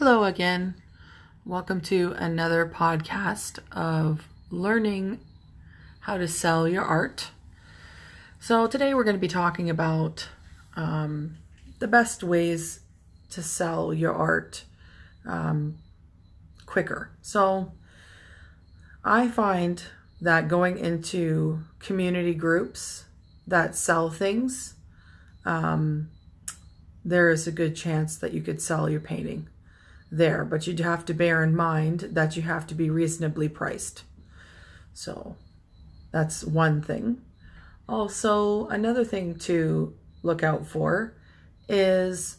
Hello 0.00 0.24
again. 0.24 0.76
Welcome 1.44 1.82
to 1.82 2.12
another 2.16 2.64
podcast 2.64 3.58
of 3.70 4.26
learning 4.48 5.20
how 6.00 6.16
to 6.16 6.26
sell 6.26 6.66
your 6.66 6.84
art. 6.84 7.32
So, 8.38 8.66
today 8.66 8.94
we're 8.94 9.04
going 9.04 9.16
to 9.16 9.20
be 9.20 9.28
talking 9.28 9.68
about 9.68 10.26
um, 10.74 11.36
the 11.80 11.86
best 11.86 12.24
ways 12.24 12.80
to 13.28 13.42
sell 13.42 13.92
your 13.92 14.14
art 14.14 14.64
um, 15.26 15.76
quicker. 16.64 17.10
So, 17.20 17.72
I 19.04 19.28
find 19.28 19.82
that 20.18 20.48
going 20.48 20.78
into 20.78 21.60
community 21.78 22.32
groups 22.32 23.04
that 23.46 23.76
sell 23.76 24.08
things, 24.08 24.76
um, 25.44 26.08
there 27.04 27.28
is 27.28 27.46
a 27.46 27.52
good 27.52 27.76
chance 27.76 28.16
that 28.16 28.32
you 28.32 28.40
could 28.40 28.62
sell 28.62 28.88
your 28.88 29.00
painting 29.00 29.46
there, 30.10 30.44
but 30.44 30.66
you'd 30.66 30.80
have 30.80 31.04
to 31.06 31.14
bear 31.14 31.42
in 31.42 31.54
mind 31.54 32.00
that 32.12 32.36
you 32.36 32.42
have 32.42 32.66
to 32.68 32.74
be 32.74 32.90
reasonably 32.90 33.48
priced. 33.48 34.04
So 34.92 35.36
that's 36.12 36.44
one 36.44 36.82
thing. 36.82 37.22
Also, 37.88 38.66
another 38.68 39.04
thing 39.04 39.36
to 39.40 39.94
look 40.22 40.42
out 40.42 40.66
for 40.66 41.16
is 41.68 42.38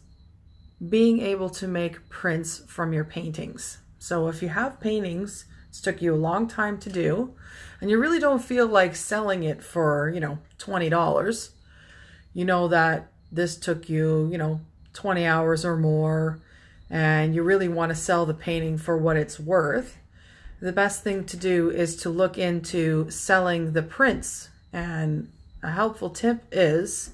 being 0.89 1.21
able 1.21 1.49
to 1.49 1.67
make 1.67 2.09
prints 2.09 2.63
from 2.67 2.93
your 2.93 3.05
paintings. 3.05 3.77
So 3.99 4.27
if 4.27 4.41
you 4.41 4.49
have 4.49 4.79
paintings, 4.79 5.45
it's 5.69 5.79
took 5.79 6.01
you 6.01 6.13
a 6.13 6.17
long 6.17 6.47
time 6.47 6.77
to 6.79 6.89
do, 6.89 7.35
and 7.79 7.89
you 7.89 7.97
really 7.97 8.19
don't 8.19 8.43
feel 8.43 8.67
like 8.67 8.95
selling 8.95 9.43
it 9.43 9.63
for, 9.63 10.09
you 10.09 10.19
know, 10.19 10.39
$20, 10.57 11.49
you 12.33 12.45
know 12.45 12.67
that 12.67 13.11
this 13.31 13.57
took 13.57 13.89
you, 13.89 14.27
you 14.31 14.37
know, 14.37 14.61
20 14.93 15.25
hours 15.25 15.63
or 15.63 15.77
more, 15.77 16.39
and 16.91 17.33
you 17.33 17.41
really 17.41 17.69
want 17.69 17.89
to 17.89 17.95
sell 17.95 18.25
the 18.25 18.33
painting 18.33 18.77
for 18.77 18.97
what 18.97 19.15
it's 19.15 19.39
worth, 19.39 19.97
the 20.59 20.73
best 20.73 21.03
thing 21.03 21.23
to 21.25 21.37
do 21.37 21.69
is 21.69 21.95
to 21.95 22.09
look 22.09 22.37
into 22.37 23.09
selling 23.09 23.71
the 23.71 23.81
prints. 23.81 24.49
And 24.73 25.31
a 25.63 25.71
helpful 25.71 26.09
tip 26.09 26.43
is 26.51 27.11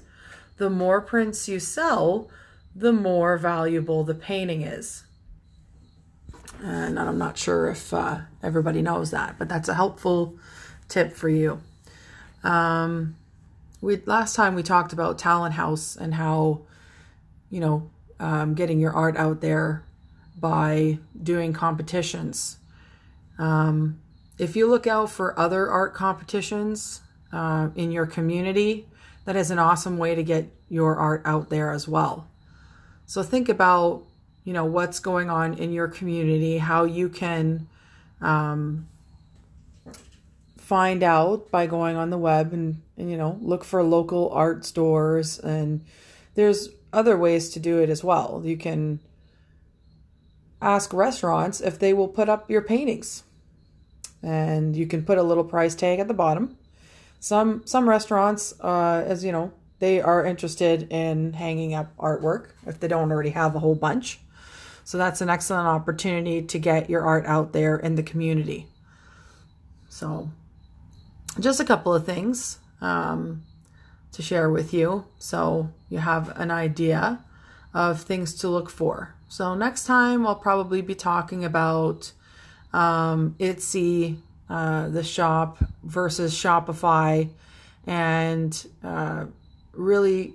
the 0.56 0.68
more 0.68 1.00
prints 1.00 1.48
you 1.48 1.60
sell, 1.60 2.28
the 2.74 2.92
more 2.92 3.38
valuable 3.38 4.02
the 4.02 4.16
painting 4.16 4.62
is. 4.62 5.04
And 6.60 6.98
I'm 6.98 7.18
not 7.18 7.38
sure 7.38 7.70
if 7.70 7.94
uh, 7.94 8.18
everybody 8.42 8.82
knows 8.82 9.12
that, 9.12 9.36
but 9.38 9.48
that's 9.48 9.68
a 9.68 9.74
helpful 9.74 10.36
tip 10.88 11.12
for 11.12 11.28
you. 11.28 11.62
Um, 12.42 13.16
we 13.80 14.02
last 14.06 14.34
time 14.34 14.56
we 14.56 14.64
talked 14.64 14.92
about 14.92 15.18
Talenthouse 15.18 15.96
and 15.96 16.14
how, 16.14 16.62
you 17.48 17.60
know, 17.60 17.88
um, 18.20 18.54
getting 18.54 18.80
your 18.80 18.92
art 18.92 19.16
out 19.16 19.40
there 19.40 19.84
by 20.38 20.98
doing 21.20 21.52
competitions. 21.52 22.58
Um, 23.38 24.00
if 24.38 24.56
you 24.56 24.68
look 24.68 24.86
out 24.86 25.10
for 25.10 25.38
other 25.38 25.68
art 25.68 25.94
competitions 25.94 27.00
uh, 27.32 27.70
in 27.74 27.90
your 27.90 28.06
community, 28.06 28.86
that 29.24 29.36
is 29.36 29.50
an 29.50 29.58
awesome 29.58 29.98
way 29.98 30.14
to 30.14 30.22
get 30.22 30.48
your 30.68 30.96
art 30.96 31.22
out 31.24 31.50
there 31.50 31.70
as 31.72 31.88
well. 31.88 32.28
So 33.06 33.22
think 33.22 33.48
about, 33.48 34.04
you 34.44 34.52
know, 34.52 34.64
what's 34.64 35.00
going 35.00 35.28
on 35.30 35.54
in 35.54 35.72
your 35.72 35.88
community, 35.88 36.58
how 36.58 36.84
you 36.84 37.08
can 37.08 37.68
um, 38.20 38.88
find 40.56 41.02
out 41.02 41.50
by 41.50 41.66
going 41.66 41.96
on 41.96 42.10
the 42.10 42.18
web 42.18 42.52
and, 42.52 42.82
and, 42.96 43.10
you 43.10 43.16
know, 43.16 43.38
look 43.40 43.64
for 43.64 43.82
local 43.82 44.30
art 44.30 44.64
stores. 44.64 45.38
And 45.38 45.84
there's 46.34 46.68
other 46.92 47.16
ways 47.16 47.50
to 47.50 47.60
do 47.60 47.78
it 47.78 47.90
as 47.90 48.02
well. 48.02 48.42
You 48.44 48.56
can 48.56 49.00
ask 50.60 50.92
restaurants 50.92 51.60
if 51.60 51.78
they 51.78 51.92
will 51.92 52.08
put 52.08 52.28
up 52.28 52.50
your 52.50 52.62
paintings. 52.62 53.22
And 54.22 54.74
you 54.74 54.86
can 54.86 55.04
put 55.04 55.18
a 55.18 55.22
little 55.22 55.44
price 55.44 55.74
tag 55.74 56.00
at 56.00 56.08
the 56.08 56.14
bottom. 56.14 56.58
Some 57.20 57.62
some 57.64 57.88
restaurants, 57.88 58.54
uh, 58.60 59.04
as 59.06 59.24
you 59.24 59.32
know, 59.32 59.52
they 59.78 60.00
are 60.00 60.24
interested 60.24 60.90
in 60.90 61.34
hanging 61.34 61.74
up 61.74 61.96
artwork 61.96 62.48
if 62.66 62.80
they 62.80 62.88
don't 62.88 63.10
already 63.12 63.30
have 63.30 63.54
a 63.54 63.60
whole 63.60 63.74
bunch. 63.74 64.20
So 64.84 64.98
that's 64.98 65.20
an 65.20 65.28
excellent 65.28 65.68
opportunity 65.68 66.42
to 66.42 66.58
get 66.58 66.90
your 66.90 67.02
art 67.02 67.26
out 67.26 67.52
there 67.52 67.76
in 67.76 67.94
the 67.94 68.02
community. 68.02 68.66
So, 69.88 70.30
just 71.38 71.60
a 71.60 71.64
couple 71.64 71.94
of 71.94 72.06
things 72.06 72.58
um, 72.80 73.42
to 74.12 74.22
share 74.22 74.50
with 74.50 74.72
you 74.72 75.04
so 75.18 75.70
you 75.88 75.98
have 75.98 76.36
an 76.38 76.50
idea 76.50 77.24
of 77.74 78.00
things 78.00 78.34
to 78.34 78.48
look 78.48 78.70
for. 78.70 79.14
So 79.28 79.54
next 79.54 79.84
time 79.84 80.26
I'll 80.26 80.34
probably 80.34 80.80
be 80.82 80.94
talking 80.94 81.44
about 81.44 82.12
um, 82.72 83.36
Etsy, 83.38 84.18
uh, 84.48 84.88
the 84.88 85.04
shop 85.04 85.58
versus 85.82 86.34
Shopify, 86.34 87.28
and 87.86 88.66
uh, 88.82 89.26
really 89.72 90.34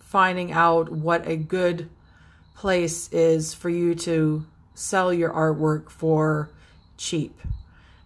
finding 0.00 0.52
out 0.52 0.90
what 0.90 1.26
a 1.28 1.36
good 1.36 1.88
place 2.56 3.10
is 3.12 3.54
for 3.54 3.70
you 3.70 3.94
to 3.94 4.44
sell 4.74 5.12
your 5.12 5.30
artwork 5.30 5.88
for 5.90 6.50
cheap. 6.96 7.38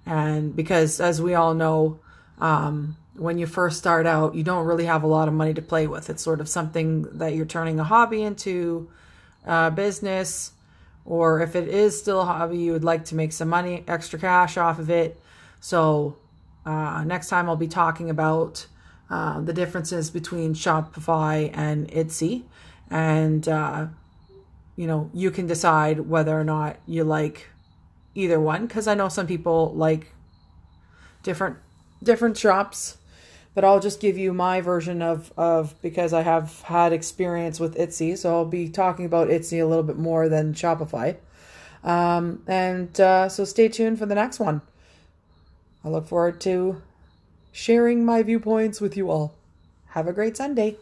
And 0.06 0.54
because, 0.54 1.00
as 1.00 1.22
we 1.22 1.34
all 1.34 1.54
know, 1.54 1.98
um, 2.38 2.96
when 3.16 3.38
you 3.38 3.46
first 3.46 3.78
start 3.78 4.06
out, 4.06 4.34
you 4.34 4.42
don't 4.42 4.66
really 4.66 4.86
have 4.86 5.02
a 5.02 5.06
lot 5.06 5.28
of 5.28 5.34
money 5.34 5.54
to 5.54 5.62
play 5.62 5.86
with. 5.86 6.10
It's 6.10 6.22
sort 6.22 6.40
of 6.40 6.48
something 6.48 7.02
that 7.18 7.34
you're 7.34 7.46
turning 7.46 7.78
a 7.78 7.84
hobby 7.84 8.22
into 8.22 8.90
uh, 9.46 9.70
business, 9.70 10.52
or 11.04 11.40
if 11.40 11.54
it 11.54 11.68
is 11.68 11.98
still 11.98 12.22
a 12.22 12.24
hobby, 12.24 12.58
you 12.58 12.72
would 12.72 12.84
like 12.84 13.04
to 13.06 13.14
make 13.14 13.32
some 13.32 13.48
money, 13.48 13.84
extra 13.86 14.18
cash 14.18 14.56
off 14.56 14.78
of 14.78 14.90
it. 14.90 15.20
So, 15.60 16.16
uh, 16.66 17.04
next 17.04 17.28
time 17.28 17.48
I'll 17.48 17.56
be 17.56 17.68
talking 17.68 18.10
about 18.10 18.66
uh, 19.10 19.40
the 19.40 19.52
differences 19.52 20.10
between 20.10 20.54
Shopify 20.54 21.50
and 21.54 21.88
Etsy, 21.90 22.44
and 22.90 23.46
uh, 23.48 23.86
you 24.76 24.86
know, 24.86 25.10
you 25.12 25.30
can 25.30 25.46
decide 25.46 26.00
whether 26.00 26.38
or 26.38 26.44
not 26.44 26.78
you 26.86 27.04
like 27.04 27.50
either 28.14 28.40
one 28.40 28.66
because 28.66 28.86
I 28.86 28.94
know 28.94 29.08
some 29.08 29.26
people 29.26 29.72
like 29.74 30.12
different 31.22 31.56
different 32.02 32.36
shops 32.36 32.98
but 33.54 33.64
I'll 33.64 33.80
just 33.80 34.00
give 34.00 34.18
you 34.18 34.32
my 34.32 34.60
version 34.60 35.00
of, 35.00 35.32
of 35.36 35.80
because 35.80 36.12
I 36.12 36.22
have 36.22 36.62
had 36.62 36.92
experience 36.92 37.60
with 37.60 37.76
Etsy, 37.76 38.18
so 38.18 38.34
I'll 38.34 38.44
be 38.44 38.68
talking 38.68 39.04
about 39.04 39.28
Etsy 39.28 39.62
a 39.62 39.66
little 39.66 39.84
bit 39.84 39.96
more 39.96 40.28
than 40.28 40.54
Shopify. 40.54 41.16
Um, 41.84 42.42
and 42.46 42.98
uh, 43.00 43.28
so 43.28 43.44
stay 43.44 43.68
tuned 43.68 43.98
for 43.98 44.06
the 44.06 44.14
next 44.14 44.40
one. 44.40 44.62
I 45.84 45.88
look 45.88 46.08
forward 46.08 46.40
to 46.42 46.82
sharing 47.52 48.04
my 48.04 48.22
viewpoints 48.22 48.80
with 48.80 48.96
you 48.96 49.10
all. 49.10 49.34
Have 49.88 50.08
a 50.08 50.12
great 50.12 50.36
Sunday. 50.36 50.76